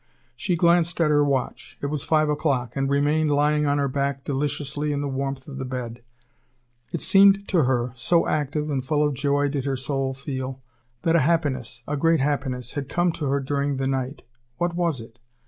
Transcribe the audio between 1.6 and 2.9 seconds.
it was five o'clock and